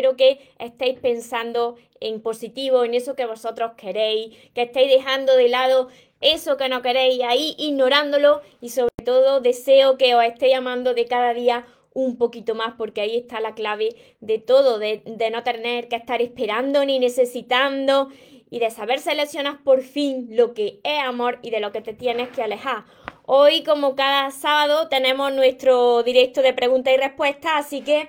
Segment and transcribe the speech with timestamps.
[0.00, 5.50] Espero que estéis pensando en positivo, en eso que vosotros queréis, que estéis dejando de
[5.50, 5.88] lado
[6.22, 11.04] eso que no queréis ahí, ignorándolo y sobre todo deseo que os estéis amando de
[11.04, 15.42] cada día un poquito más porque ahí está la clave de todo, de, de no
[15.42, 18.08] tener que estar esperando ni necesitando
[18.48, 21.92] y de saber seleccionar por fin lo que es amor y de lo que te
[21.92, 22.84] tienes que alejar.
[23.26, 28.08] Hoy, como cada sábado, tenemos nuestro directo de preguntas y respuestas, así que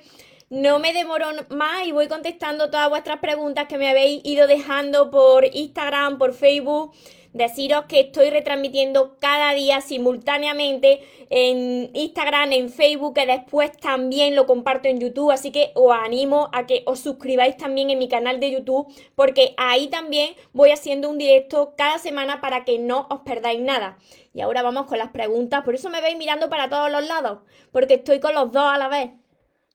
[0.51, 5.09] no me demoro más y voy contestando todas vuestras preguntas que me habéis ido dejando
[5.09, 6.93] por Instagram, por Facebook
[7.33, 14.45] deciros que estoy retransmitiendo cada día simultáneamente en Instagram, en Facebook, que después también lo
[14.45, 18.39] comparto en YouTube, así que os animo a que os suscribáis también en mi canal
[18.39, 23.21] de YouTube, porque ahí también voy haciendo un directo cada semana para que no os
[23.21, 23.97] perdáis nada.
[24.33, 27.39] Y ahora vamos con las preguntas, por eso me veis mirando para todos los lados,
[27.71, 29.20] porque estoy con los dos a la vez.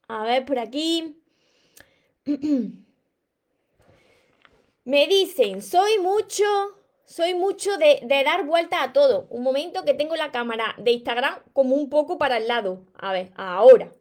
[0.08, 1.20] A ver, por aquí.
[4.84, 6.44] Me dicen, soy mucho
[7.06, 9.28] soy mucho de, dar vuelta a todo.
[9.30, 12.82] Un momento que tengo la cámara de Instagram como un poco para el lado.
[12.98, 13.92] A ver, ahora.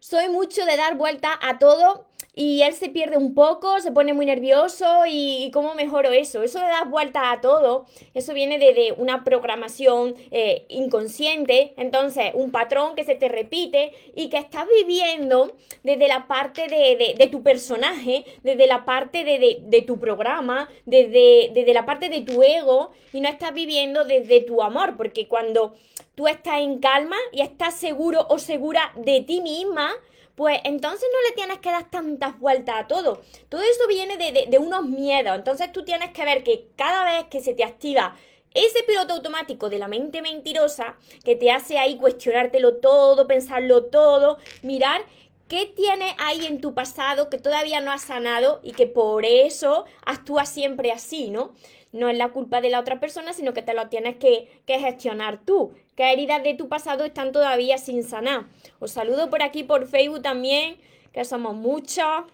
[0.00, 2.07] Soy mucho de dar vuelta a todo
[2.38, 6.44] y él se pierde un poco, se pone muy nervioso y, cómo mejoro eso.
[6.44, 12.52] Eso de dar vuelta a todo, eso viene de, una programación eh, inconsciente, entonces un
[12.52, 18.24] patrón que se te repite y que estás viviendo desde la parte de, tu personaje,
[18.44, 23.28] desde la parte de, tu programa, desde, desde la parte de tu ego y no
[23.28, 25.74] estás viviendo desde tu amor, porque cuando
[26.14, 29.90] tú estás en calma y estás seguro o segura de ti misma,
[30.38, 33.22] pues entonces no le tienes que dar tantas vueltas a todo.
[33.48, 35.34] Todo eso viene de, unos miedos.
[35.34, 38.14] Entonces tú tienes que ver que cada vez que se te activa
[38.54, 44.38] ese piloto automático de la mente mentirosa que te hace ahí cuestionártelo todo, pensarlo todo,
[44.62, 45.02] mirar
[45.48, 49.86] qué tienes ahí en tu pasado que todavía no has sanado y que por eso
[50.06, 51.52] actúas siempre así, ¿no?
[51.92, 55.44] No es la culpa de la otra persona, sino que te lo tienes que, gestionar
[55.44, 55.72] tú.
[55.96, 58.46] ¿Qué heridas de tu pasado están todavía sin sanar?
[58.78, 60.76] Os saludo por aquí por Facebook también,
[61.12, 62.24] que somos muchos.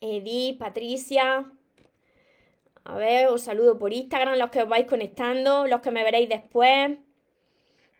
[0.00, 1.44] Edith, Patricia.
[2.84, 6.28] A ver, os saludo por Instagram, los que os vais conectando, los que me veréis
[6.28, 6.98] después.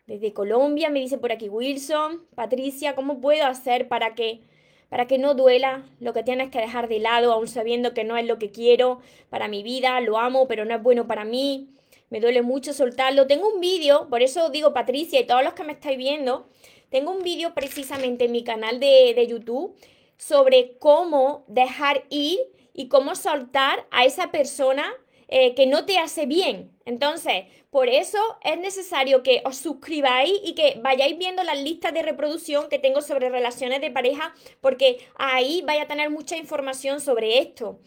[0.07, 2.25] Desde Colombia me dice por aquí Wilson.
[2.35, 4.41] Patricia, ¿cómo puedo hacer para que
[4.91, 8.17] para que no duela lo que tienes que dejar de lado, aún sabiendo que no
[8.17, 11.69] es lo que quiero para mi vida, lo amo, pero no es bueno para mí,
[12.09, 13.25] me duele mucho soltarlo.
[13.25, 16.49] Tengo un vídeo, por eso digo Patricia y todos los que me estáis viendo,
[16.89, 19.73] tengo un vídeo precisamente en mi canal de, de YouTube
[20.17, 22.39] sobre cómo dejar ir
[22.73, 24.93] y cómo soltar a esa persona
[25.29, 26.69] eh, que no te hace bien.
[26.85, 32.03] Entonces, por eso es necesario que os suscribáis y que vayáis viendo las listas de
[32.03, 37.39] reproducción que tengo sobre relaciones de pareja, porque ahí vais a tener mucha información sobre
[37.39, 37.79] esto.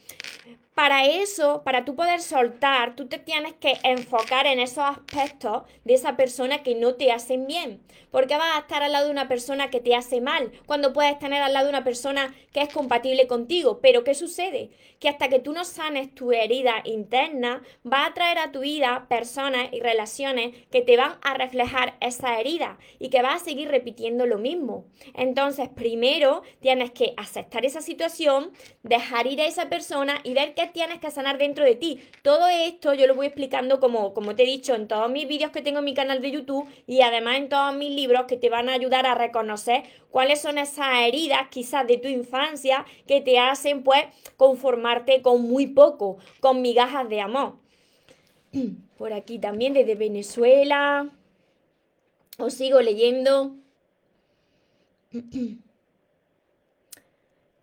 [0.74, 5.94] Para eso, para tú poder soltar, tú te tienes que enfocar en esos aspectos de
[5.94, 7.80] esa persona que no te hacen bien.
[8.14, 11.18] Porque vas a estar al lado de una persona que te hace mal, cuando puedes
[11.18, 13.80] tener al lado de una persona que es compatible contigo.
[13.82, 14.70] Pero ¿qué sucede?
[15.00, 19.06] Que hasta que tú no sanes tu herida interna, va a traer a tu vida
[19.08, 23.66] personas y relaciones que te van a reflejar esa herida y que vas a seguir
[23.66, 24.84] repitiendo lo mismo.
[25.14, 28.52] Entonces, primero tienes que aceptar esa situación,
[28.84, 32.00] dejar ir a esa persona y ver qué tienes que sanar dentro de ti.
[32.22, 35.50] Todo esto yo lo voy explicando como, como te he dicho en todos mis vídeos
[35.50, 38.50] que tengo en mi canal de YouTube y además en todos mis libros que te
[38.50, 43.38] van a ayudar a reconocer cuáles son esas heridas quizás de tu infancia que te
[43.38, 44.04] hacen pues
[44.36, 47.56] conformarte con muy poco, con migajas de amor.
[48.98, 51.10] Por aquí también desde Venezuela.
[52.38, 53.56] Os sigo leyendo.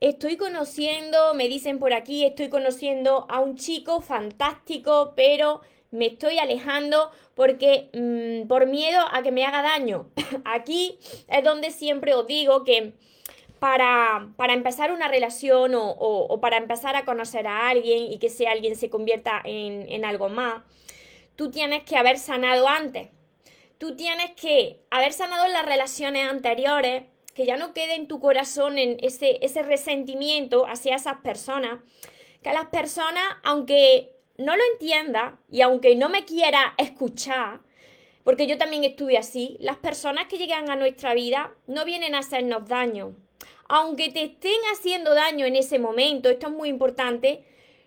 [0.01, 6.39] Estoy conociendo, me dicen por aquí, estoy conociendo a un chico fantástico, pero me estoy
[6.39, 10.09] alejando porque mm, por miedo a que me haga daño.
[10.45, 10.97] aquí
[11.27, 12.93] es donde siempre os digo que
[13.59, 18.47] para, para empezar una relación o, para empezar a conocer a alguien y que ese
[18.47, 20.63] alguien se convierta en, en algo más,
[21.35, 23.09] tú tienes que haber sanado antes.
[23.77, 28.77] Tú tienes que haber sanado las relaciones anteriores que ya no quede en tu corazón
[28.77, 31.79] en ese, ese resentimiento hacia esas personas,
[32.43, 37.61] que las personas, aunque no lo entienda y aunque no me quiera escuchar,
[38.23, 42.19] porque yo también estuve así, las personas que llegan a nuestra vida no vienen a
[42.19, 43.15] hacernos daño.
[43.67, 47.43] Aunque te estén haciendo daño en ese momento, esto es muy importante,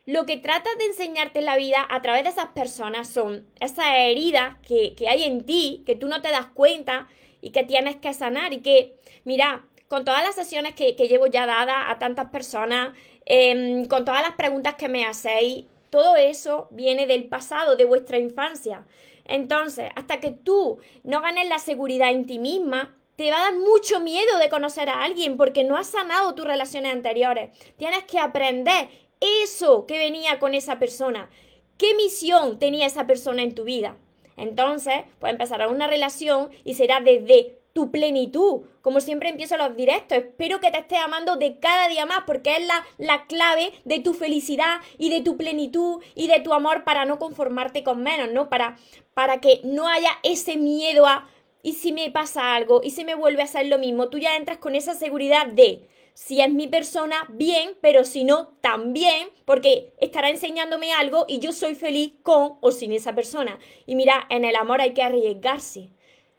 [0.06, 3.86] lo que tratas de enseñarte en la vida a través de esas personas son esas
[3.96, 7.08] heridas que, que hay en ti, que tú no te das cuenta
[7.40, 11.46] y que tienes que sanar y que, mira, con todas las sesiones que, llevo ya
[11.46, 12.96] dadas a tantas personas,
[13.26, 18.18] em, con todas las preguntas que me hacéis, todo eso viene del pasado, de vuestra
[18.18, 18.84] infancia.
[19.24, 23.54] Entonces, hasta que tú no ganes la seguridad en ti misma, te va a dar
[23.54, 27.56] mucho miedo de conocer a alguien porque no has sanado tus relaciones anteriores.
[27.76, 28.88] Tienes que aprender
[29.20, 31.30] eso que venía con esa persona.
[31.78, 33.96] ¿Qué misión tenía esa persona en tu vida?
[34.36, 38.62] Entonces, pues empezará una relación y será desde tu plenitud.
[38.80, 42.56] Como siempre empiezo los directos, espero que te estés amando de cada día más porque
[42.56, 46.84] es la, la, clave de tu felicidad y de tu plenitud y de tu amor
[46.84, 48.48] para no conformarte con menos, ¿no?
[48.48, 48.78] Para,
[49.12, 51.28] para que no haya ese miedo a,
[51.62, 52.80] ¿y si me pasa algo?
[52.82, 54.08] ¿Y si me vuelve a hacer lo mismo?
[54.08, 58.54] Tú ya entras con esa seguridad de, si es mi persona, bien, pero si no,
[58.60, 63.58] también, porque estará enseñándome algo y yo soy feliz con o sin esa persona.
[63.84, 65.90] Y mira, en el amor hay que arriesgarse.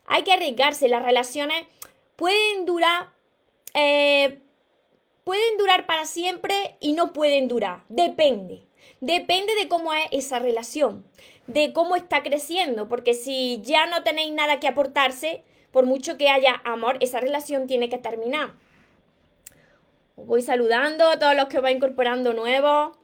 [0.06, 0.88] Hay que arriesgarse.
[0.88, 1.66] Las relaciones
[2.16, 3.10] pueden durar,
[3.74, 4.40] eh,
[5.24, 7.84] pueden durar para siempre y no pueden durar.
[7.88, 8.66] Depende.
[9.00, 11.04] Depende de cómo es esa relación,
[11.46, 16.30] de cómo está creciendo, porque si ya no tenéis nada que aportarse, por mucho que
[16.30, 18.54] haya amor, esa relación tiene que terminar.
[20.16, 22.96] Os voy saludando a todos los que vais incorporando nuevos.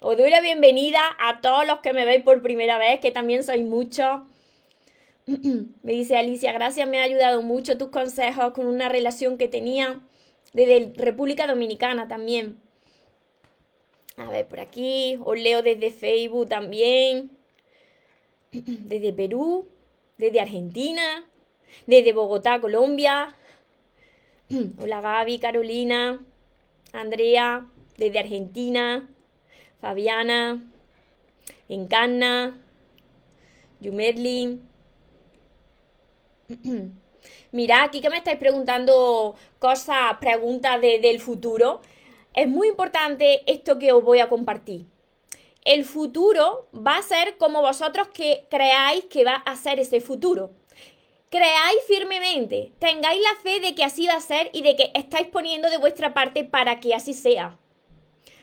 [0.00, 3.44] Os doy la bienvenida a todos los que me veis por primera vez, que también
[3.44, 4.22] sois muchos.
[5.82, 10.00] me dice Alicia, gracias, me ha ayudado mucho tus consejos con una relación que tenía
[10.52, 12.58] desde República Dominicana también.
[14.16, 17.30] A ver, por aquí, os leo desde Facebook también,
[18.52, 19.66] desde Perú,
[20.18, 21.24] desde Argentina,
[21.86, 23.34] desde Bogotá, Colombia.
[24.78, 26.20] Hola Gaby, Carolina.
[26.92, 27.66] Andrea,
[27.96, 29.08] desde Argentina,
[29.80, 30.62] Fabiana,
[31.68, 32.56] Encarna,
[33.80, 34.73] Yumerlin.
[37.52, 41.80] Mira, aquí que me estáis preguntando cosas, preguntas del futuro.
[42.34, 44.86] Es muy importante esto que os voy a compartir.
[45.64, 50.50] El futuro va a ser como vosotros que creáis que va a ser ese futuro
[51.34, 55.26] creáis firmemente, tengáis la fe de que así va a ser y de que estáis
[55.26, 57.58] poniendo de vuestra parte para que así sea.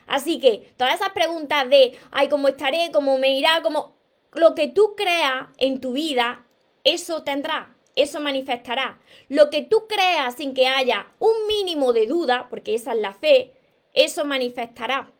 [0.08, 2.90] Así que todas esas preguntas de, ay, ¿cómo estaré?
[2.92, 3.62] ¿Cómo me irá?
[3.62, 3.96] como
[4.34, 6.46] Lo que tú creas en tu vida,
[6.84, 9.00] eso tendrá, eso manifestará.
[9.30, 13.14] Lo que tú creas sin que haya un mínimo de duda, porque esa es la
[13.14, 13.52] fe,
[13.94, 15.12] eso manifestará.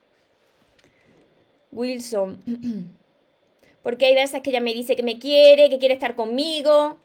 [1.72, 2.42] Wilson.
[3.84, 7.00] Porque hay veces que ella me dice que me quiere, que quiere estar conmigo,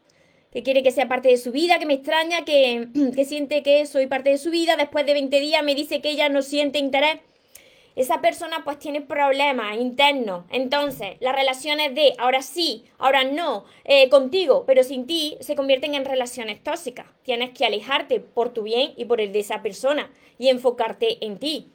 [0.51, 3.85] que quiere que sea parte de su vida, que me extraña, que, que siente que
[3.85, 6.77] soy parte de su vida, después de 20 días me dice que ella no siente
[6.79, 7.17] interés.
[7.97, 10.45] Esa persona pues tiene problemas internos.
[10.51, 15.95] Entonces, las relaciones de ahora sí, ahora no, eh, contigo, pero sin ti, se convierten
[15.95, 17.07] en relaciones tóxicas.
[17.23, 21.39] Tienes que alejarte por tu bien y por el de esa persona y enfocarte en
[21.39, 21.71] ti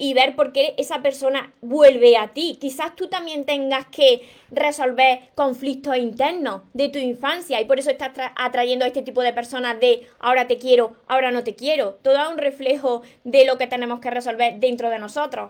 [0.00, 2.56] y ver por qué esa persona vuelve a ti.
[2.60, 8.12] Quizás tú también tengas que resolver conflictos internos de tu infancia y por eso estás
[8.36, 11.94] atrayendo a este tipo de personas de ahora te quiero, ahora no te quiero.
[12.00, 15.48] Todo es un reflejo de lo que tenemos que resolver dentro de nosotros.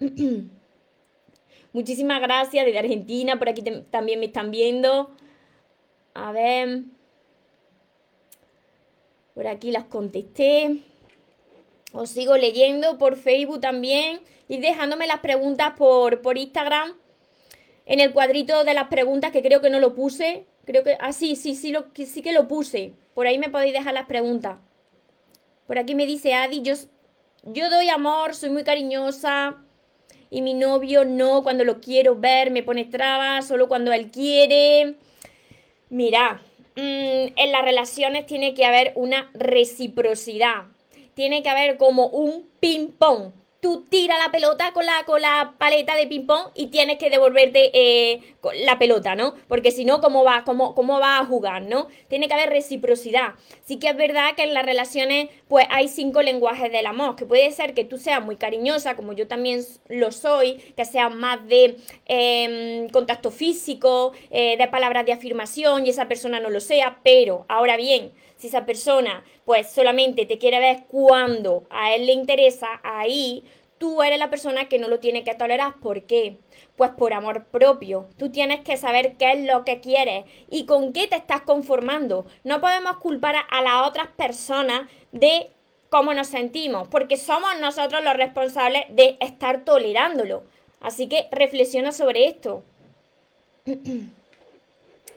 [1.74, 5.10] Muchísimas gracias desde Argentina, por aquí también me están viendo.
[6.14, 6.84] A ver.
[9.34, 10.78] Por aquí las contesté.
[11.92, 16.94] Os sigo leyendo por Facebook también y dejándome las preguntas por, por Instagram.
[17.86, 20.44] En el cuadrito de las preguntas, que creo que no lo puse.
[20.66, 20.98] Creo que.
[21.00, 21.74] Ah, sí, sí, sí,
[22.06, 22.92] sí que lo puse.
[23.14, 24.58] Por ahí me podéis dejar las preguntas.
[25.66, 26.74] Por aquí me dice Adi, yo,
[27.44, 29.56] yo doy amor, soy muy cariñosa.
[30.30, 34.96] Y mi novio no, cuando lo quiero ver me pone trabas, solo cuando él quiere.
[35.88, 36.42] Mira,
[36.76, 40.66] mm, en las relaciones tiene que haber una reciprocidad
[41.18, 45.96] tiene que haber como un ping-pong tú tiras la pelota con la, con la paleta
[45.96, 49.34] de ping-pong y tienes que devolverte eh, la pelota, ¿no?
[49.48, 51.88] Porque si no, ¿cómo va, cómo, ¿cómo va a jugar, no?
[52.08, 53.34] Tiene que haber reciprocidad.
[53.64, 57.26] Sí que es verdad que en las relaciones, pues hay cinco lenguajes del amor, que
[57.26, 61.46] puede ser que tú seas muy cariñosa, como yo también lo soy, que sea más
[61.48, 67.00] de em, contacto físico, eh, de palabras de afirmación y esa persona no lo sea,
[67.02, 72.12] pero ahora bien, si esa persona pues solamente te quiere ver cuando a él le
[72.12, 73.44] interesa, ahí
[73.78, 75.74] tú eres la persona que no lo tiene que tolerar.
[75.80, 76.38] ¿Por qué?
[76.76, 78.08] Pues por amor propio.
[78.16, 82.26] Tú tienes que saber qué es lo que quieres y con qué te estás conformando.
[82.44, 85.50] No podemos culpar a, las otras personas de
[85.90, 90.44] cómo nos sentimos, porque somos nosotros los responsables de estar tolerándolo.
[90.80, 92.62] Así que reflexiona sobre esto.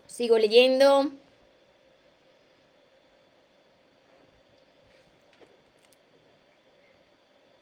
[0.07, 1.11] Sigo leyendo.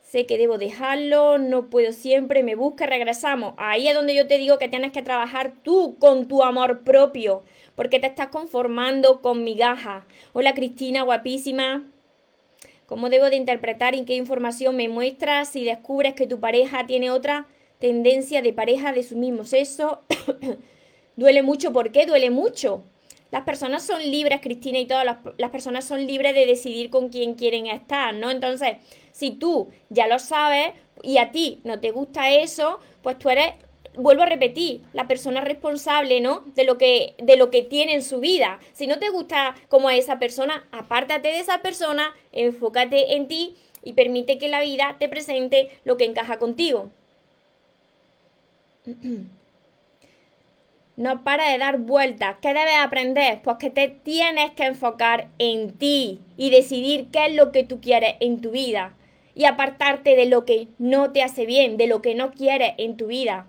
[0.09, 3.53] Sé que debo dejarlo, no puedo siempre, me busca, regresamos.
[3.57, 7.43] Ahí es donde yo te digo que tienes que trabajar tú con tu amor propio,
[7.75, 10.05] porque te estás conformando con migajas.
[10.33, 11.85] Hola Cristina, guapísima.
[12.87, 17.11] ¿Cómo debo de interpretar y qué información me muestras si descubres que tu pareja tiene
[17.11, 17.45] otra
[17.77, 20.01] tendencia de pareja de su mismo sexo?
[21.17, 22.07] duele mucho, ¿por qué?
[22.07, 22.83] Duele mucho.
[23.29, 27.09] Las personas son libres, Cristina, y todas las, las personas son libres de decidir con
[27.09, 28.31] quién quieren estar, ¿no?
[28.31, 28.77] Entonces,
[29.19, 30.71] si tú ya lo sabes
[31.03, 33.51] y a ti no te gusta eso, pues tú eres
[33.95, 36.45] vuelvo a repetir, la persona responsable, ¿no?
[36.55, 38.59] De lo que, de lo que tiene en su vida.
[38.71, 43.57] Si no te gusta como es esa persona, apártate de esa persona, enfócate en ti
[43.83, 46.89] y permite que la vida te presente lo que encaja contigo.
[50.95, 52.35] No para de dar vueltas.
[52.41, 53.39] ¿Qué debes aprender?
[53.41, 57.79] Pues que te tienes que enfocar en ti y decidir qué es lo que tú
[57.79, 58.93] quieres en tu vida
[59.39, 62.97] y apartarte de lo que no te hace bien, de lo que no quieres en
[62.97, 63.47] tu vida.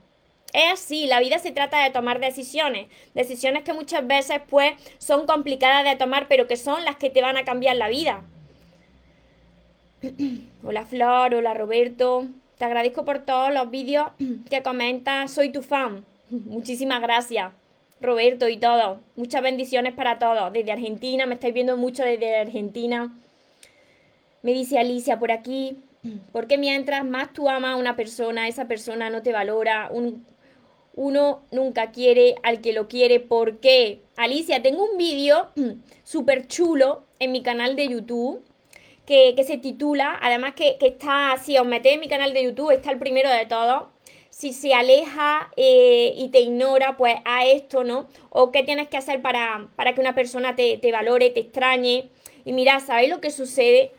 [0.53, 5.27] Es así, la vida se trata de tomar decisiones, decisiones que muchas veces pues son
[5.27, 8.23] complicadas de tomar, pero que son las que te van a cambiar la vida.
[10.63, 14.13] hola Flor, hola Roberto, te agradezco por todos los vídeos
[14.49, 16.05] que comentas, soy tu fan.
[16.31, 17.53] Muchísimas gracias,
[18.01, 19.01] Roberto y todo.
[19.17, 20.53] Muchas bendiciones para todos.
[20.53, 23.13] Desde Argentina, me estáis viendo mucho desde Argentina.
[24.43, 25.77] Me dice Alicia por aquí,
[26.33, 29.91] porque mientras más tú amas a una persona, esa persona no te valora,
[30.95, 33.21] uno nunca quiere al que lo quiere.
[33.21, 34.01] ¿Por qué?
[34.17, 35.51] Alicia, tengo un vídeo
[36.05, 38.43] súper chulo en mi canal de YouTube
[39.07, 42.93] que, se titula, además que, está, si os metéis en mi canal de YouTube, está
[42.93, 43.89] el primero de todos.
[44.31, 48.07] Si se aleja eh, y te ignora, pues a esto, ¿no?
[48.31, 52.09] O qué tienes que hacer para, para que una persona te, te valore, te extrañe.
[52.45, 53.91] Y mira, ¿sabéis lo que sucede?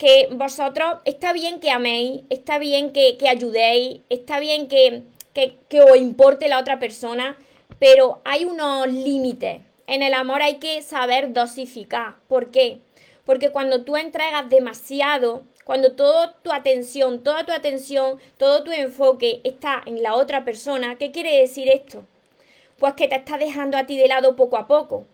[0.00, 5.02] Que vosotros, está bien que améis, está bien que, ayudéis, está bien que,
[5.34, 7.36] que, que os importe la otra persona,
[7.78, 9.60] pero hay unos límites.
[9.86, 12.14] En el amor hay que saber dosificar.
[12.28, 12.78] ¿Por qué?
[13.26, 19.42] Porque cuando tú entregas demasiado, cuando toda tu atención, toda tu atención, todo tu enfoque
[19.44, 22.06] está en la otra persona, ¿qué quiere decir esto?
[22.78, 25.04] Pues que te estás dejando a ti de lado poco a poco.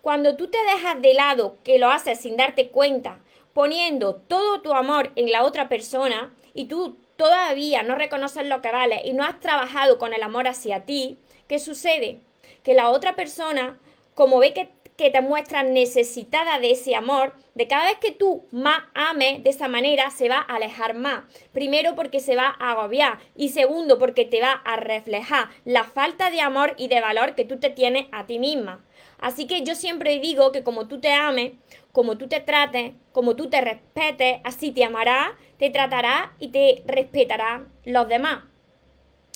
[0.00, 3.18] Cuando tú te dejas de lado, que lo haces sin darte cuenta,
[3.58, 8.70] poniendo todo tu amor en la otra persona y tú todavía no reconoces lo que
[8.70, 12.20] vale y no has trabajado con el amor hacia ti, ¿qué sucede?
[12.62, 13.76] Que la otra persona,
[14.14, 18.82] como ve que, te muestra necesitada de ese amor, de cada vez que tú más
[18.94, 21.24] ames de esa manera, se va a alejar más.
[21.52, 26.30] Primero porque se va a agobiar y segundo porque te va a reflejar la falta
[26.30, 28.84] de amor y de valor que tú te tienes a ti misma.
[29.18, 31.52] Así que yo siempre digo que como tú te ames,
[31.98, 36.84] como tú te trates, como tú te respetes, así te amará, te tratará y te
[36.86, 38.44] respetará los demás.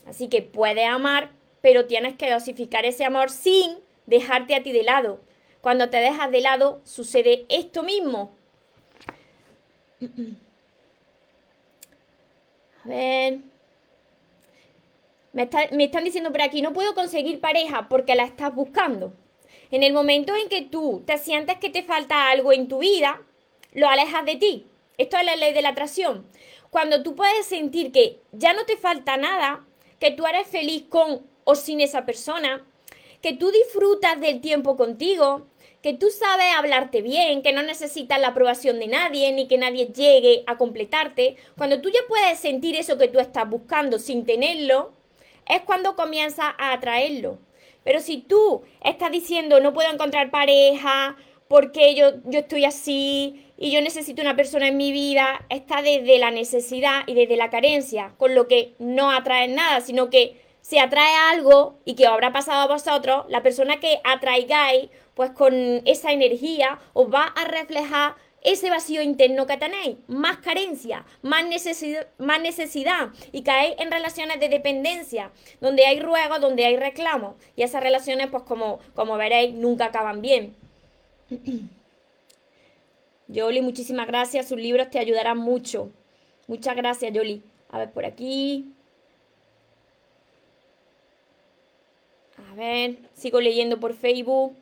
[0.06, 4.84] Así que puedes amar, pero tienes que dosificar ese amor sin dejarte a ti de
[4.84, 5.18] lado.
[5.60, 8.30] Cuando te dejas de lado, sucede esto mismo.
[12.84, 13.38] A ver.
[15.32, 19.12] Me, me, están diciendo por aquí, no puedo conseguir pareja porque la estás buscando.
[19.72, 23.22] En el momento en que tú te sientes que te falta algo en tu vida,
[23.72, 24.66] lo alejas de ti.
[24.98, 26.26] Esto es la ley de la atracción.
[26.68, 29.64] Cuando tú puedes sentir que ya no te falta nada,
[29.98, 32.66] que tú eres feliz con o sin esa persona,
[33.22, 35.46] que tú disfrutas del tiempo contigo,
[35.82, 39.86] que tú sabes hablarte bien, que no necesitas la aprobación de nadie, ni que nadie
[39.86, 44.92] llegue a completarte, cuando tú ya puedes sentir eso que tú estás buscando sin tenerlo,
[45.48, 47.38] es cuando comienzas a atraerlo.
[47.84, 51.16] Pero si tú estás diciendo no puedo encontrar pareja
[51.48, 56.18] porque yo, yo estoy así y yo necesito una persona en mi vida, está desde
[56.18, 60.80] la necesidad y desde la carencia, con lo que no atrae nada, sino que se
[60.80, 65.82] atrae algo y que os habrá pasado a vosotros, la persona que atraigáis, pues con
[65.84, 72.06] esa energía os va a reflejar ese vacío interno que tenéis, más carencia, más necesidad,
[72.18, 75.30] más necesidad y caéis en relaciones de dependencia,
[75.60, 80.22] donde hay ruego, donde hay reclamo y esas relaciones pues como, como veréis nunca acaban
[80.22, 80.54] bien.
[83.28, 85.90] Yoli, muchísimas gracias, sus libros te ayudarán mucho.
[86.48, 87.42] Muchas gracias, Yoli.
[87.70, 88.72] A ver, por aquí.
[92.50, 94.54] A ver, sigo leyendo por Facebook.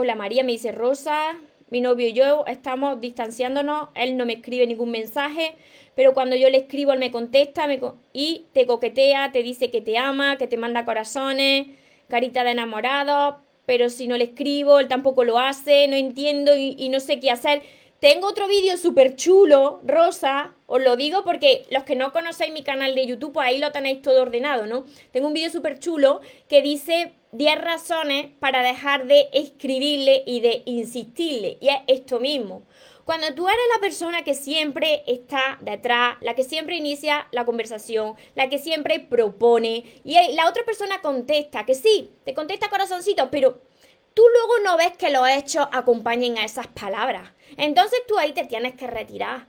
[0.00, 1.40] Hola María, me dice Rosa,
[1.70, 5.56] mi novio y yo estamos distanciándonos, él no me escribe ningún mensaje,
[5.96, 7.66] pero cuando yo le escribo él me contesta
[8.12, 11.66] y te coquetea, te dice que te ama, que te manda corazones,
[12.06, 16.76] carita de enamorado, pero si no le escribo, él tampoco lo hace, no entiendo y,
[16.78, 17.62] y no sé qué hacer.
[18.00, 22.62] Tengo otro vídeo súper chulo, rosa, os lo digo porque los que no conocéis mi
[22.62, 24.84] canal de YouTube, pues ahí lo tenéis todo ordenado, ¿no?
[25.10, 30.62] Tengo un vídeo súper chulo que dice 10 razones para dejar de escribirle y de
[30.66, 31.58] insistirle.
[31.60, 32.62] Y es esto mismo.
[33.04, 38.14] Cuando tú eres la persona que siempre está detrás, la que siempre inicia la conversación,
[38.36, 43.62] la que siempre propone, y la otra persona contesta, que sí, te contesta corazoncito, pero
[44.18, 47.30] tú luego no ves que los hechos acompañen a esas palabras.
[47.56, 49.46] Entonces tú ahí te tienes que retirar.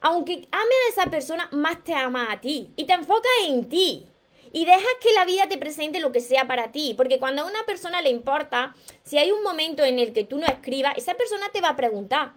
[0.00, 2.72] Aunque ame a esa persona, más te ama a ti.
[2.74, 4.08] Y te enfocas en ti.
[4.52, 6.94] Y dejas que la vida te presente lo que sea para ti.
[6.96, 8.74] Porque cuando a una persona le importa,
[9.04, 11.76] si hay un momento en el que tú no escribas, esa persona te va a
[11.76, 12.32] preguntar.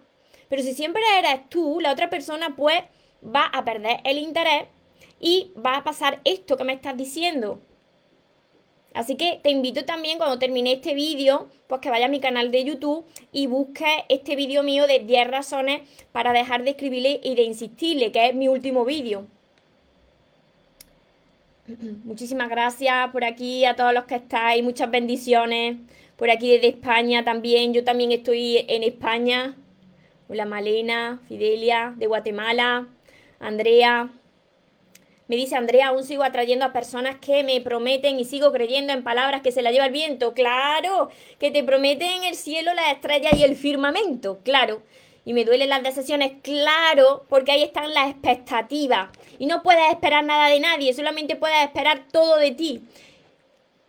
[0.48, 2.84] Pero si siempre eres tú, la otra persona pues
[3.20, 4.68] va a perder el interés
[5.18, 7.60] y va a pasar esto que me estás diciendo.
[8.94, 12.52] Así que te invito también cuando termine este vídeo, pues que vaya a mi canal
[12.52, 15.82] de YouTube y busques este vídeo mío de 10 razones
[16.12, 19.26] para dejar de escribirle y de insistirle, que es mi último vídeo.
[22.04, 25.76] Muchísimas gracias por aquí a todos los que estáis, muchas bendiciones.
[26.16, 29.56] Por aquí desde España también, yo también estoy en España.
[30.28, 32.86] Hola Malena, Fidelia, de Guatemala,
[33.40, 34.08] Andrea,
[35.26, 39.02] me dice Andrea, aún sigo atrayendo a personas que me prometen y sigo creyendo en
[39.02, 40.34] palabras que se la lleva el viento.
[40.34, 44.40] Claro, que te prometen el cielo, las estrellas y el firmamento.
[44.44, 44.82] Claro.
[45.24, 49.08] Y me duelen las decisiones, claro, porque ahí están las expectativas.
[49.38, 52.82] Y no puedes esperar nada de nadie, solamente puedes esperar todo de ti.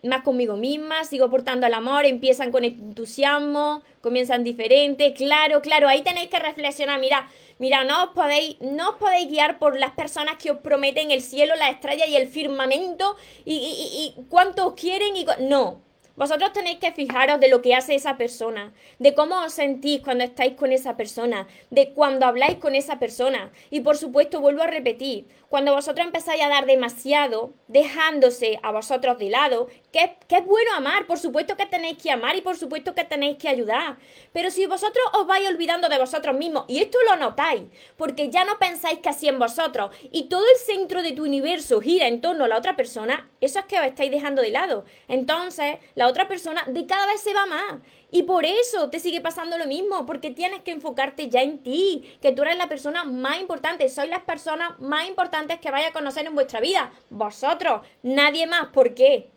[0.03, 5.13] Más conmigo misma, sigo portando el amor, empiezan con entusiasmo, comienzan diferentes.
[5.13, 7.01] Claro, claro, ahí tenéis que reflexionar.
[7.01, 7.27] Mira,
[7.57, 11.21] Mira, no os podéis, no os podéis guiar por las personas que os prometen el
[11.21, 15.81] cielo, la estrella y el firmamento y, y, y, cuánto os quieren y no.
[16.17, 20.23] Vosotros tenéis que fijaros de lo que hace esa persona, de cómo os sentís cuando
[20.23, 23.51] estáis con esa persona, de cuando habláis con esa persona.
[23.69, 29.17] Y por supuesto, vuelvo a repetir, cuando vosotros empezáis a dar demasiado, dejándose a vosotros
[29.17, 32.57] de lado, que, que, es bueno amar, por supuesto que tenéis que amar y por
[32.57, 33.95] supuesto que tenéis que ayudar.
[34.33, 37.61] Pero si vosotros os vais olvidando de vosotros mismos, y esto lo notáis,
[37.95, 41.79] porque ya no pensáis que así en vosotros, y todo el centro de tu universo
[41.79, 44.83] gira en torno a la otra persona, eso es que os estáis dejando de lado.
[45.07, 47.75] Entonces, la otra persona de cada vez se va más.
[48.11, 52.17] Y por eso te sigue pasando lo mismo, porque tienes que enfocarte ya en ti,
[52.21, 55.93] que tú eres la persona más importante, sois las personas más importantes que vaya a
[55.93, 58.67] conocer en vuestra vida, vosotros, nadie más.
[58.67, 59.29] ¿Por qué?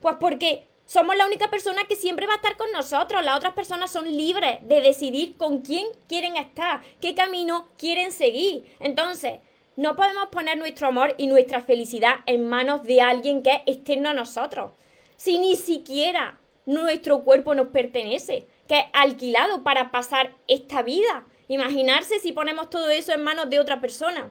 [0.00, 3.24] Pues porque somos la única persona que siempre va a estar con nosotros.
[3.24, 8.64] Las otras personas son libres de decidir con quién quieren estar, qué camino quieren seguir.
[8.80, 9.40] Entonces,
[9.76, 14.10] no podemos poner nuestro amor y nuestra felicidad en manos de alguien que es externo
[14.10, 14.72] a nosotros.
[15.16, 21.24] Si ni siquiera nuestro cuerpo nos pertenece, que es alquilado para pasar esta vida.
[21.48, 24.30] Imaginarse si ponemos todo eso en manos de otra persona.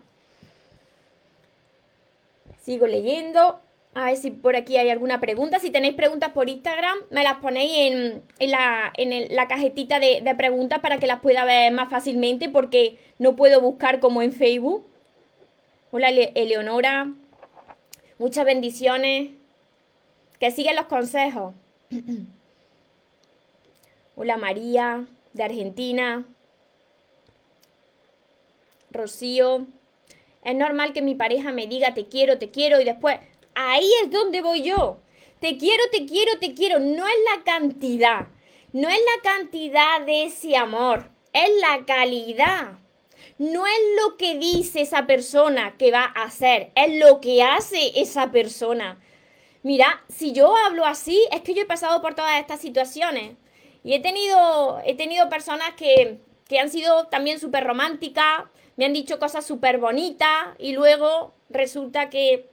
[2.61, 3.61] Sigo leyendo.
[3.93, 5.59] A ver si por aquí hay alguna pregunta.
[5.59, 7.71] Si tenéis preguntas por Instagram, me las ponéis
[8.39, 12.49] en, la, en la, cajetita de, de preguntas para que las pueda ver más fácilmente
[12.49, 14.85] porque no puedo buscar como en Facebook.
[15.91, 17.13] Hola Eleonora.
[18.17, 19.29] Muchas bendiciones.
[20.41, 21.53] Que sigan los consejos.
[24.15, 26.25] Hola María, de Argentina.
[28.91, 29.67] Rocío.
[30.43, 33.17] Es normal que mi pareja me diga te quiero, te quiero y después
[33.55, 34.99] ahí es donde voy yo.
[35.39, 36.79] Te quiero, te quiero, te quiero.
[36.79, 38.27] No es la cantidad.
[38.71, 41.09] No es la cantidad de ese amor.
[41.33, 42.79] Es la calidad.
[43.37, 46.71] No es lo que dice esa persona que va a hacer.
[46.75, 48.99] Es lo que hace esa persona.
[49.65, 53.35] Mira, si yo hablo así, es que yo he pasado por todas estas situaciones.
[53.83, 58.43] Y he tenido, he tenido personas que, que han sido también súper románticas,
[58.75, 62.47] me han dicho cosas súper bonitas y luego resulta que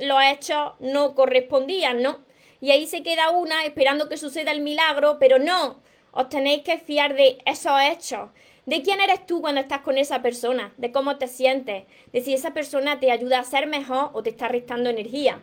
[0.00, 2.24] los hechos no correspondían, ¿no?
[2.60, 6.78] Y ahí se queda una esperando que suceda el milagro, pero no, os tenéis que
[6.78, 8.30] fiar de esos hechos.
[8.66, 10.74] ¿De quién eres tú cuando estás con esa persona?
[10.76, 11.84] ¿De cómo te sientes?
[12.12, 15.40] ¿De si esa persona te ayuda a ser mejor o te está restando energía?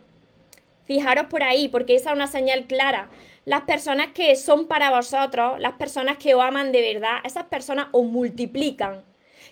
[0.86, 3.10] Fijaros por ahí, porque esa es una señal clara.
[3.46, 7.88] Las personas que son para vosotros, las personas que os aman de verdad, esas personas
[7.92, 9.04] os multiplican.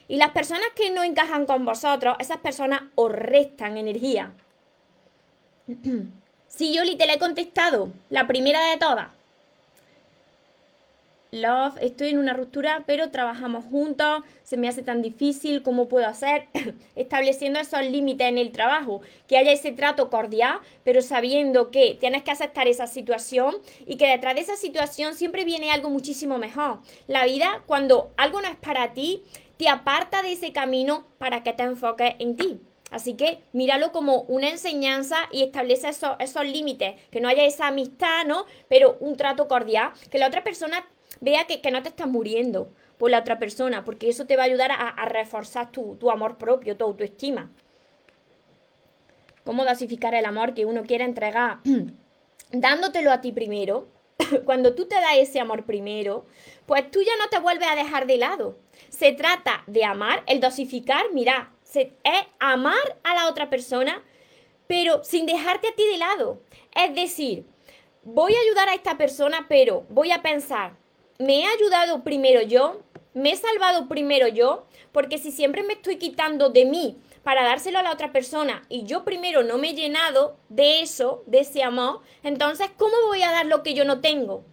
[0.08, 4.32] Y las personas que no encajan con vosotros, esas personas os restan energía.
[6.48, 9.08] Sí, Yoli, te la he contestado, la primera de todas.
[11.34, 16.06] Love, estoy en una ruptura, pero trabajamos juntos, se me hace tan difícil, ¿cómo puedo
[16.06, 16.48] hacer?
[16.96, 22.22] Estableciendo esos límites en el trabajo, que haya ese trato cordial, pero sabiendo que tienes
[22.22, 23.56] que aceptar esa situación
[23.88, 26.80] y que detrás de esa situación siempre viene algo muchísimo mejor.
[27.08, 29.24] La vida, cuando algo no es para ti,
[29.58, 32.60] te aparta de ese camino para que te enfoques en ti.
[32.91, 37.67] Así que míralo como una enseñanza y establece esos, esos límites, que no haya esa
[37.67, 38.46] amistad, ¿no?
[38.69, 40.86] Pero un trato cordial, que la otra persona
[41.21, 44.45] vea que, no te estás muriendo por la otra persona, porque eso te va a
[44.45, 47.52] ayudar a, reforzar tu, tu, amor propio, tu autoestima.
[49.43, 51.60] ¿Cómo dosificar el amor que uno quiere entregar?
[52.52, 53.88] Dándotelo a ti primero.
[54.45, 56.26] Cuando tú te das ese amor primero,
[56.65, 58.58] pues tú ya no te vuelves a dejar de lado.
[58.89, 64.04] Se trata de amar, el dosificar, mira, es amar a la otra persona,
[64.67, 66.41] pero sin dejarte a ti de lado.
[66.76, 67.45] Es decir,
[68.04, 70.73] voy a ayudar a esta persona, pero voy a pensar,
[71.19, 72.82] me he ayudado primero yo,
[73.13, 77.80] me he salvado primero yo, porque si siempre me estoy quitando de mí para dárselo
[77.80, 81.63] a la otra persona y yo primero no me he llenado de eso, de ese
[81.63, 84.43] amor, entonces ¿cómo voy a dar lo que yo no tengo?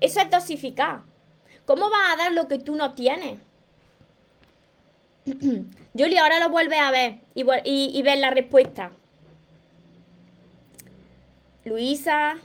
[0.00, 1.02] Eso es dosificar.
[1.64, 3.38] ¿Cómo vas a dar lo que tú no tienes?
[5.26, 8.92] Julie, ahora lo vuelves a ver y, y, la respuesta.
[11.64, 12.38] Luisa.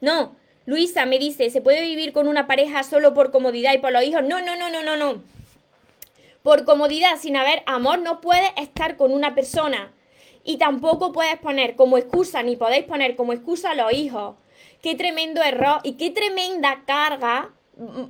[0.00, 3.92] No, Luisa me dice, ¿se puede vivir con una pareja solo por comodidad y por
[3.92, 4.22] los hijos?
[4.22, 5.22] No, no, no, no, no, no.
[6.42, 9.92] Por comodidad, sin haber amor, no puedes estar con una persona.
[10.44, 14.36] Y tampoco puedes poner como excusa, ni podéis poner como excusa a los hijos.
[14.82, 17.50] Qué tremendo error y qué tremenda carga.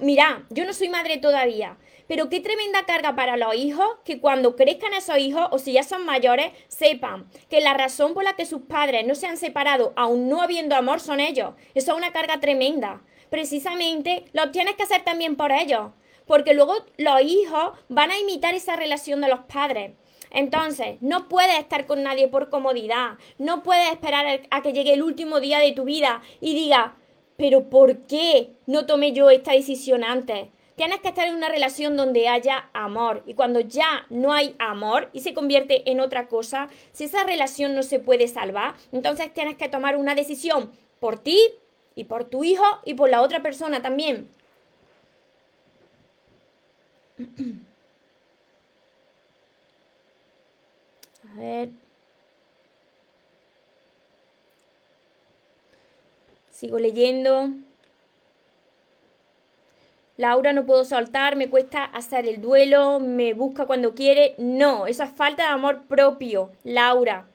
[0.01, 4.57] Mira, yo no soy madre todavía, pero qué tremenda carga para los hijos que cuando
[4.57, 8.47] crezcan esos hijos o si ya son mayores, sepan que la razón por la que
[8.47, 11.55] sus padres no se han separado, aún no habiendo amor, son ellos.
[11.75, 13.03] Eso es una carga tremenda.
[13.31, 15.93] Precisamente lo tienes que hacer también por ellos,
[16.27, 19.93] porque luego los hijos van a imitar esa relación de los padres.
[20.31, 25.03] Entonces, no puedes estar con nadie por comodidad, no puedes esperar a que llegue el
[25.03, 26.97] último día de tu vida y diga,
[27.37, 30.49] pero ¿por qué no tomé yo esta decisión antes?
[30.83, 33.23] Tienes que estar en una relación donde haya amor.
[33.25, 37.77] Y cuando ya no hay amor y se convierte en otra cosa, si esa relación
[37.77, 41.39] no se puede salvar, entonces tienes que tomar una decisión por ti
[41.95, 44.29] y por tu hijo y por la otra persona también.
[51.33, 51.69] A ver.
[56.51, 57.51] Sigo leyendo.
[60.23, 64.37] Laura, no puedo soltar, me cuesta hacer el duelo, me busca cuando quiere.
[64.39, 67.27] No, eso es falta de amor propio, Laura.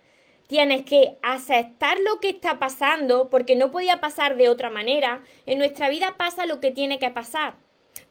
[0.48, 5.22] Tienes que aceptar lo que está pasando porque no podía pasar de otra manera.
[5.46, 7.56] En nuestra vida pasa lo que tiene que pasar.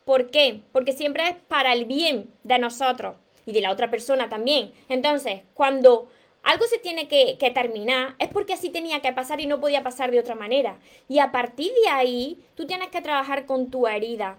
[0.04, 0.60] ¿Por qué?
[0.72, 4.72] Porque siempre es para el bien de nosotros y de la otra persona también.
[4.90, 6.10] Entonces, cuando
[6.42, 9.82] algo se tiene que, que, terminar, es porque así tenía que pasar y no podía
[9.82, 10.78] pasar de otra manera.
[11.08, 14.36] Y a partir de ahí, tú tienes que trabajar con tu herida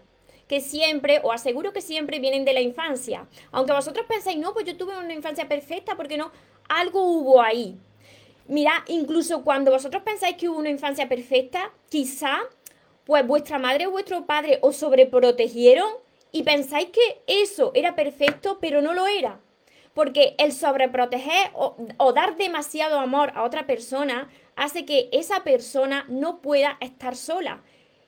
[0.48, 3.28] que siempre, o aseguro que siempre vienen de la infancia.
[3.52, 6.32] Aunque vosotros pensáis, no, pues yo tuve una infancia perfecta, porque no,
[6.70, 7.78] algo hubo ahí.
[8.48, 12.40] Mira, incluso cuando vosotros pensáis que hubo una infancia perfecta, quizá
[13.04, 15.88] pues vuestra madre o vuestro padre os sobreprotegieron
[16.32, 19.40] y pensáis que eso era perfecto, pero no lo era.
[19.94, 26.06] Porque el sobreproteger o, o, dar demasiado amor a otra persona hace que esa persona
[26.08, 27.62] no pueda estar sola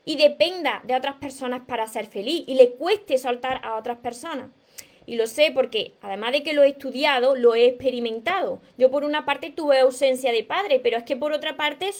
[0.10, 4.50] y dependa de otras personas para ser feliz y le cueste soltar a otras personas.
[5.06, 8.60] Y lo sé porque, además de que lo he estudiado, lo he experimentado.
[8.76, 11.92] Yo por una parte tuve ausencia de padre, pero es que por otra parte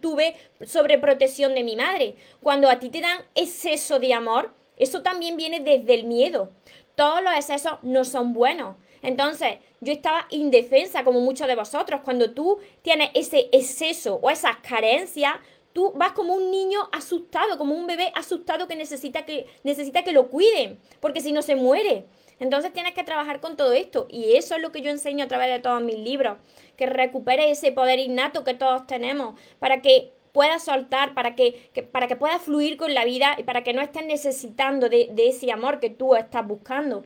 [0.00, 0.34] tuve
[0.66, 2.16] sobreprotección de mi madre.
[2.42, 6.50] Cuando a ti te dan exceso de amor, eso también viene desde el miedo.
[6.96, 8.74] Todos los excesos no son buenos.
[9.02, 12.00] Entonces, yo estaba indefensa como muchos de vosotros.
[12.02, 15.34] Cuando tú tienes ese exceso o esas carencias,
[15.74, 20.12] tú vas como un niño asustado, como un bebé asustado que necesita que, necesita que
[20.12, 22.06] lo cuiden, porque si no se muere.
[22.38, 25.28] Entonces tienes que trabajar con todo esto y eso es lo que yo enseño a
[25.28, 26.38] través de todos mis libros,
[26.76, 32.08] que recupere ese poder innato que todos tenemos para que puedas soltar, para que, para
[32.08, 35.80] que fluir con la vida y para que no estés necesitando de, de ese amor
[35.80, 37.04] que tú estás buscando.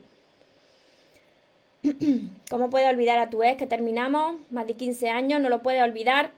[2.51, 4.37] ¿Cómo puedes olvidar a tu ex que terminamos?
[4.51, 6.33] Más de 15 años, no lo puedes olvidar.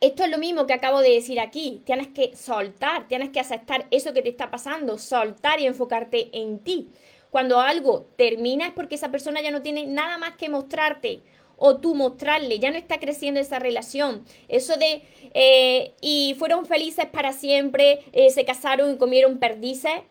[0.00, 1.82] Esto es lo mismo que acabo de decir aquí.
[1.84, 6.58] Tienes que soltar, tienes que aceptar eso que te está pasando, soltar y enfocarte en
[6.58, 6.90] ti.
[7.30, 11.20] Cuando algo termina es porque esa persona ya no tiene nada más que mostrarte
[11.58, 14.24] o tú mostrarle, ya no está creciendo esa relación.
[14.48, 15.02] Eso de,
[15.34, 20.02] eh, y fueron felices para siempre, eh, se casaron y comieron perdices,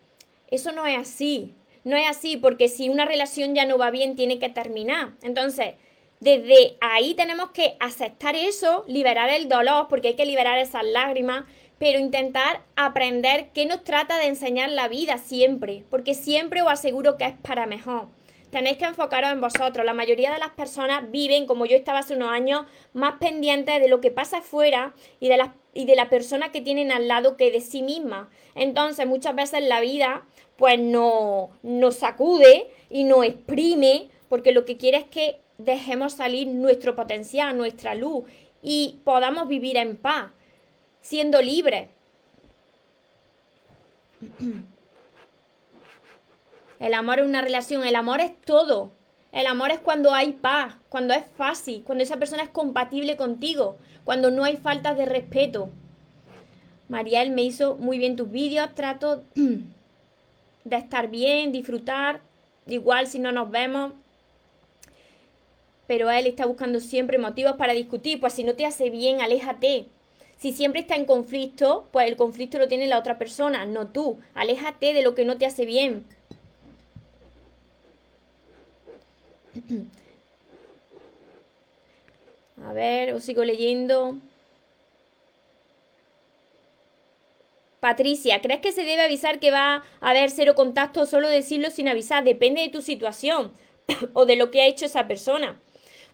[0.50, 1.54] eso no es así.
[1.84, 5.12] No es así, porque si una relación ya no va bien, tiene que terminar.
[5.22, 5.74] Entonces,
[6.20, 11.44] desde ahí tenemos que aceptar eso, liberar el dolor, porque hay que liberar esas lágrimas,
[11.78, 17.18] pero intentar aprender qué nos trata de enseñar la vida siempre, porque siempre os aseguro
[17.18, 18.08] que es para mejor.
[18.50, 19.84] Tenéis que enfocaros en vosotros.
[19.84, 23.88] La mayoría de las personas viven, como yo estaba hace unos años, más pendientes de
[23.88, 27.36] lo que pasa afuera y de, la, y de la persona que tienen al lado
[27.36, 28.30] que de sí misma.
[28.54, 30.24] Entonces, muchas veces la vida,
[30.56, 36.46] pues no, nos sacude y nos exprime, porque lo que quiere es que dejemos salir
[36.48, 38.24] nuestro potencial, nuestra luz
[38.62, 40.30] y podamos vivir en paz,
[41.00, 41.88] siendo libres.
[46.78, 48.92] El amor es una relación, el amor es todo.
[49.32, 53.78] El amor es cuando hay paz, cuando es fácil, cuando esa persona es compatible contigo,
[54.04, 55.70] cuando no hay falta de respeto.
[56.88, 62.20] Mariel me hizo muy bien tus vídeos, trato de estar bien, disfrutar,
[62.66, 63.92] igual si no nos vemos,
[65.86, 69.86] pero él está buscando siempre motivos para discutir, pues si no te hace bien, aléjate.
[70.38, 74.18] Si siempre está en conflicto, pues el conflicto lo tiene la otra persona, no tú.
[74.34, 76.04] Aléjate de lo que no te hace bien.
[82.64, 84.16] A ver, os sigo leyendo.
[87.80, 91.70] Patricia, ¿crees que se debe avisar que va a haber cero contacto o solo decirlo
[91.70, 92.24] sin avisar?
[92.24, 93.52] Depende de tu situación
[94.14, 95.60] o de lo que ha hecho esa persona.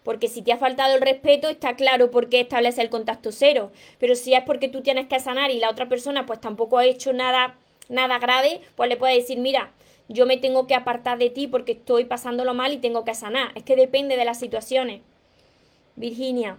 [0.03, 3.71] Porque si te ha faltado el respeto, está claro por qué establece el contacto cero.
[3.99, 6.85] Pero si es porque tú tienes que sanar y la otra persona pues tampoco ha
[6.85, 7.55] hecho nada,
[7.89, 9.71] nada grave, pues le puedes decir, mira,
[10.09, 13.51] yo me tengo que apartar de ti porque estoy pasándolo mal y tengo que sanar.
[13.55, 15.01] Es que depende de las situaciones.
[15.95, 16.57] Virginia.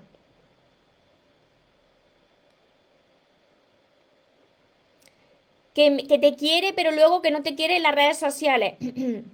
[5.75, 8.75] Que, que, te quiere, pero luego que no te quiere en las redes sociales.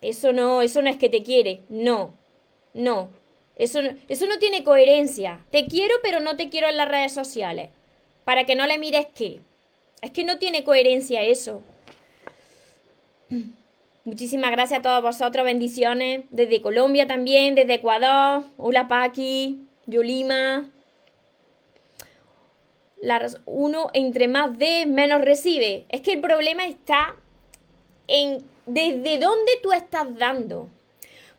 [0.00, 1.62] eso no, eso no es que te quiere.
[1.68, 2.14] No,
[2.72, 3.21] no.
[3.56, 5.44] Eso, eso no tiene coherencia.
[5.50, 7.70] Te quiero, pero no te quiero en las redes sociales.
[8.24, 9.40] Para que no le mires qué.
[10.00, 11.62] Es que no tiene coherencia eso.
[14.04, 16.24] Muchísimas gracias a todos vosotros, bendiciones.
[16.30, 18.44] Desde Colombia también, desde Ecuador.
[18.56, 20.68] Hola Paqui, Yolima.
[23.44, 25.86] uno entre más de, menos recibe.
[25.88, 27.14] Es que el problema está
[28.08, 30.68] en desde dónde tú estás dando.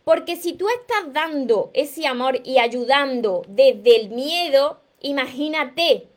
[0.03, 6.07] Porque si tú estás dando ese amor y ayudando desde el miedo, imagínate,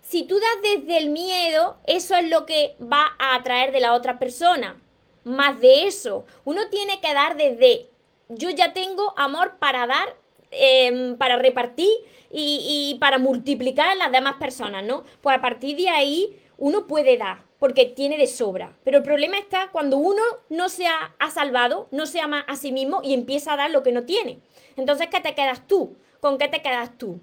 [0.00, 3.94] si tú das desde el miedo, eso es lo que va a atraer de la
[3.94, 4.80] otra persona.
[5.24, 7.88] Más de eso, uno tiene que dar desde,
[8.28, 10.16] yo ya tengo amor para dar,
[10.50, 11.90] em, para repartir
[12.30, 15.04] y, y para multiplicar en las demás personas, ¿no?
[15.20, 18.76] Pues a partir de ahí uno puede dar porque tiene de sobra.
[18.82, 22.72] Pero el problema está cuando uno no se ha, salvado, no se ama a sí
[22.72, 24.40] mismo y empieza a dar lo que no tiene.
[24.74, 25.96] Entonces, ¿qué te quedas tú?
[26.18, 27.20] ¿Con qué te quedas tú?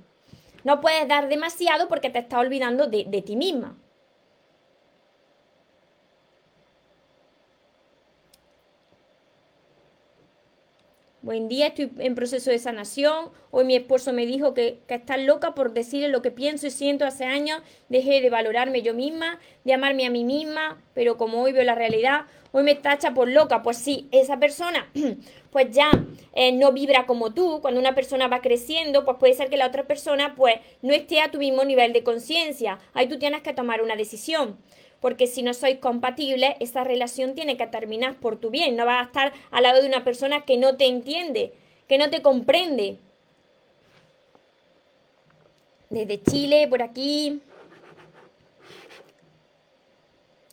[0.64, 3.76] No puedes dar demasiado porque te estás olvidando de, de ti misma.
[11.22, 13.32] Buen día, estoy en proceso de sanación.
[13.52, 16.72] Hoy mi esposo me dijo que, que estás loca por decirle lo que pienso y
[16.72, 17.62] siento hace años.
[17.90, 21.76] Dejé de valorarme yo misma, de amarme a mí misma, pero como hoy veo la
[21.76, 22.22] realidad,
[22.54, 23.64] hoy me tacha por loca.
[23.64, 24.90] Pues sí, esa persona
[25.52, 25.92] pues ya
[26.36, 27.60] eh, no vibra como tú.
[27.60, 31.20] Cuando una persona va creciendo, pues puede ser que la otra persona pues no esté
[31.20, 32.80] a tu mismo nivel de conciencia.
[32.94, 34.58] Ahí tú tienes que tomar una decisión
[35.00, 38.76] porque si no sois compatibles, esa relación tiene que terminar por tu bien.
[38.76, 41.54] No vas a estar al lado de una persona que no te entiende,
[41.88, 42.98] que no te comprende.
[45.90, 47.42] Desde Chile, por aquí.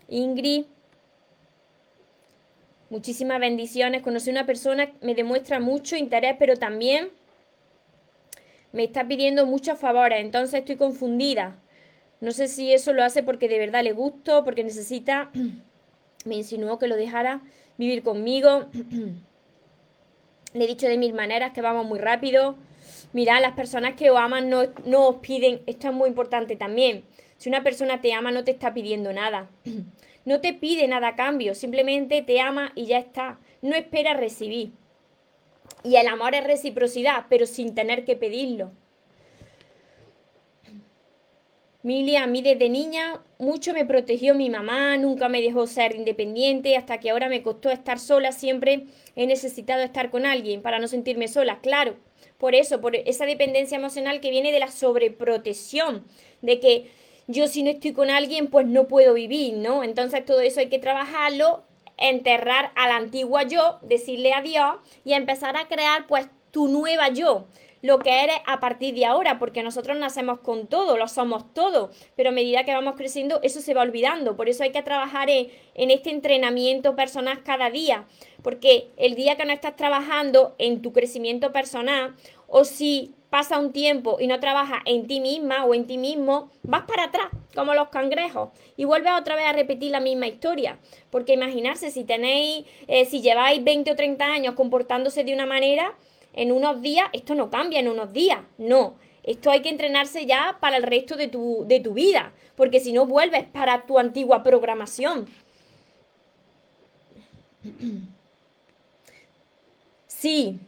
[0.08, 0.64] Ingrid.
[2.88, 4.02] Muchísimas bendiciones.
[4.02, 7.10] Conocí una persona que me demuestra mucho interés, pero también
[8.72, 10.20] me está pidiendo muchos favores.
[10.20, 11.58] Entonces estoy confundida.
[12.20, 15.30] No sé si eso lo hace porque de verdad le gusto, porque necesita.
[16.24, 17.42] Me insinuó que lo dejara
[17.78, 18.66] vivir conmigo.
[20.54, 22.56] le he dicho de mil maneras que vamos muy rápido.
[23.12, 27.04] Mira, las personas que os aman no, no os piden, esto es muy importante también.
[27.36, 29.48] Si una persona te ama, no te está pidiendo nada.
[30.26, 33.38] No te pide nada a cambio, simplemente te ama y ya está.
[33.62, 34.72] No espera recibir.
[35.84, 38.72] Y el amor es reciprocidad, pero sin tener que pedirlo.
[41.86, 46.76] Mili, a mí desde niña mucho me protegió mi mamá, nunca me dejó ser independiente,
[46.76, 50.88] hasta que ahora me costó estar sola, siempre he necesitado estar con alguien para no
[50.88, 51.94] sentirme sola, claro.
[52.38, 56.04] Por eso, por esa dependencia emocional que viene de la sobreprotección,
[56.42, 56.90] de que
[57.28, 59.84] yo si no estoy con alguien, pues no puedo vivir, ¿no?
[59.84, 61.62] Entonces todo eso hay que trabajarlo,
[61.98, 67.46] enterrar a la antigua yo, decirle adiós y empezar a crear pues tu nueva yo
[67.82, 71.90] lo que eres a partir de ahora, porque nosotros nacemos con todo, lo somos todo,
[72.14, 75.28] pero a medida que vamos creciendo eso se va olvidando, por eso hay que trabajar
[75.30, 78.04] en, este entrenamiento personal cada día,
[78.42, 82.14] porque el día que no estás trabajando en tu crecimiento personal,
[82.48, 86.50] o si pasa un tiempo y no trabajas en ti misma o en ti mismo,
[86.62, 90.78] vas para atrás, como los cangrejos, y vuelves otra vez a repetir la misma historia.
[91.10, 95.94] Porque imaginarse, si tenéis, eh, si lleváis 20 o 30 años comportándose de una manera,
[96.36, 98.94] en unos días, esto no cambia en unos días, no.
[99.24, 102.92] Esto hay que entrenarse ya para el resto de tu, de tu vida, porque si
[102.92, 105.26] no vuelves para tu antigua programación.
[110.08, 110.58] Sí,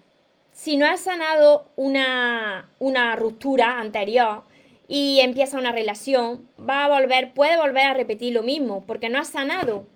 [0.52, 4.42] si no has sanado una, una ruptura anterior
[4.88, 9.18] y empieza una relación, va a volver, puede volver a repetir lo mismo, porque no
[9.18, 9.86] has sanado.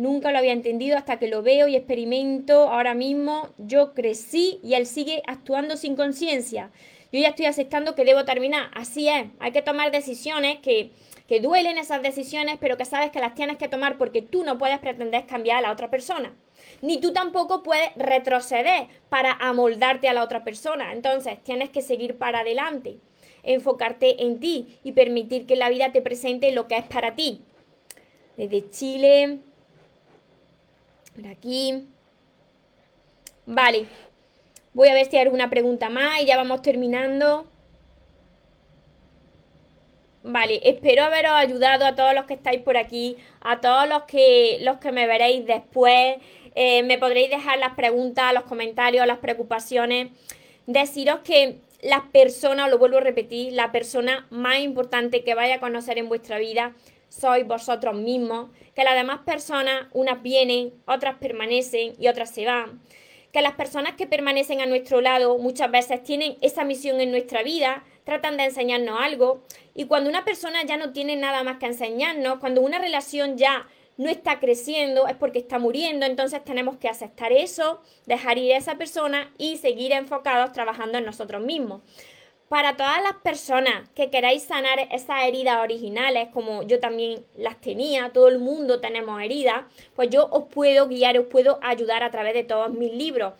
[0.00, 3.50] Nunca lo había entendido hasta que lo veo y experimento ahora mismo.
[3.58, 6.70] Yo crecí y él sigue actuando sin conciencia.
[7.12, 8.70] Yo ya estoy aceptando que debo terminar.
[8.72, 10.92] Así es, hay que tomar decisiones que,
[11.28, 14.56] que duelen esas decisiones, pero que sabes que las tienes que tomar porque tú no
[14.56, 16.34] puedes pretender cambiar a la otra persona.
[16.80, 20.94] Ni tú tampoco puedes retroceder para amoldarte a la otra persona.
[20.94, 22.96] Entonces, tienes que seguir para adelante,
[23.42, 27.42] enfocarte en ti y permitir que la vida te presente lo que es para ti.
[28.38, 29.40] Desde Chile,
[31.20, 31.86] por aquí.
[33.46, 33.86] Vale.
[34.72, 37.46] Voy a ver si hay alguna pregunta más y ya vamos terminando.
[40.22, 44.58] Vale, espero haberos ayudado a todos los que estáis por aquí, a todos los que,
[44.60, 46.18] los que me veréis después.
[46.54, 50.10] Eh, me podréis dejar las preguntas, los comentarios, las preocupaciones.
[50.66, 55.60] Deciros que las personas, lo vuelvo a repetir, la persona más importante que vaya a
[55.60, 56.74] conocer en vuestra vida
[57.10, 62.80] sois vosotros mismos, que las demás personas, unas vienen, otras permanecen y otras se van,
[63.32, 67.42] que las personas que permanecen a nuestro lado muchas veces tienen esa misión en nuestra
[67.42, 69.42] vida, tratan de enseñarnos algo,
[69.74, 73.68] y cuando una persona ya no tiene nada más que enseñarnos, cuando una relación ya
[73.98, 78.56] no está creciendo, es porque está muriendo, entonces tenemos que aceptar eso, dejar ir a
[78.56, 81.82] esa persona y seguir enfocados trabajando en nosotros mismos
[82.50, 88.10] para todas las personas que queráis sanar esas heridas originales, como yo también las tenía,
[88.12, 89.62] todo el mundo tenemos heridas,
[89.94, 93.34] pues yo os puedo guiar, os puedo ayudar a través de todos mis libros.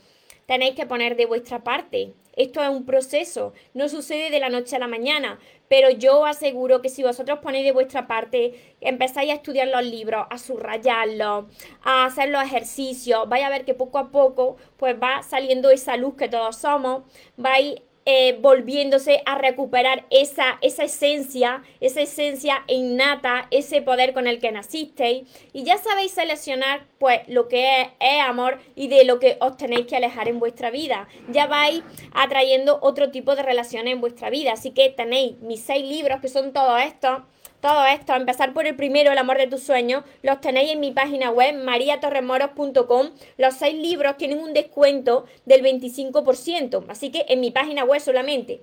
[0.46, 2.14] Tenéis que poner de vuestra parte.
[2.36, 6.30] Esto es un proceso, no sucede de la noche a la mañana, pero yo os
[6.30, 11.46] aseguro que si vosotros ponéis de vuestra parte, empezáis a estudiar los libros, a subrayarlos,
[11.82, 15.96] a hacer los ejercicios, vais a ver que poco a poco pues va saliendo esa
[15.96, 17.02] luz que todos somos,
[17.36, 24.38] vais eh, volviéndose a recuperar esa, esa esencia, esa esencia innata, ese poder con el
[24.38, 25.28] que nacisteis.
[25.52, 29.56] Y ya sabéis seleccionar pues lo que es, es, amor y de lo que os
[29.56, 31.08] tenéis que alejar en vuestra vida.
[31.28, 31.82] Ya vais
[32.12, 34.52] atrayendo otro tipo de relaciones en vuestra vida.
[34.52, 37.22] Así que tenéis mis seis libros que son todos estos
[37.60, 40.92] todo esto, empezar por el primero, El amor de tus sueños, los tenéis en mi
[40.92, 43.10] página web, mariatorremoros.com.
[43.36, 48.62] Los seis libros tienen un descuento del 25%, así que en mi página web solamente.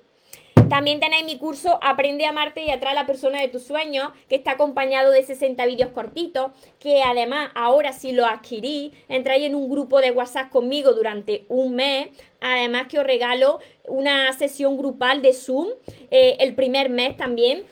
[0.68, 4.10] También tenéis mi curso Aprende a amarte y atrae a la persona de tus sueños,
[4.28, 9.54] que está acompañado de 60 vídeos cortitos, que además ahora si lo adquirís, entráis en
[9.54, 12.08] un grupo de WhatsApp conmigo durante un mes.
[12.40, 15.68] Además que os regalo una sesión grupal de Zoom
[16.10, 17.64] eh, el primer mes también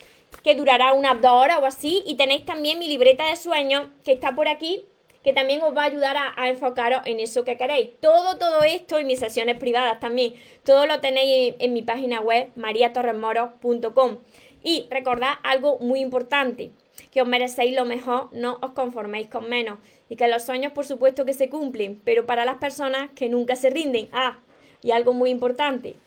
[0.47, 2.03] que durará unas dos horas o así.
[2.05, 4.85] Y tenéis también mi libreta de sueños que está por aquí,
[5.21, 7.99] que también os va a ayudar a, enfocaros en eso que queréis.
[7.99, 12.49] Todo, todo esto y mis sesiones privadas también, todo lo tenéis en, mi página web
[12.55, 14.19] mariatorremoros.com.
[14.63, 16.71] Y recordad algo muy importante,
[17.11, 19.79] que os merecéis lo mejor, no os conforméis con menos.
[20.07, 23.57] Y que los sueños, por supuesto, que se cumplen, pero para las personas que nunca
[23.57, 24.07] se rinden.
[24.13, 24.39] Ah,
[24.81, 25.97] y algo muy importante,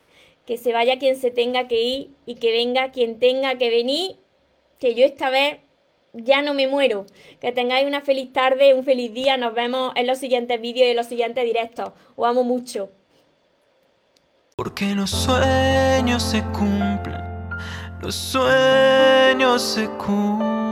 [0.47, 4.17] que se vaya quien se tenga que ir y que venga quien tenga que venir
[4.81, 5.59] que yo esta vez
[6.13, 7.07] ya no me muero.
[7.41, 9.37] Que tengáis una feliz tarde, un feliz día.
[9.37, 11.93] Nos vemos en los siguientes vídeos y en los siguientes directos.
[12.17, 12.91] Os amo mucho.
[14.57, 17.23] Porque los sueños se cumplen,
[18.03, 20.71] los sueños se cumplen.